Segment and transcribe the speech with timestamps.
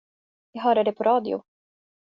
[0.51, 1.43] Jag hörde det på radio.